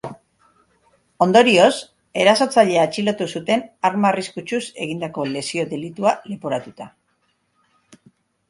[1.25, 1.73] Ondorioz,
[2.23, 6.93] erasotzailea atxilotu zuten arma arriskutsuz egindako lesio delitua leporatuta.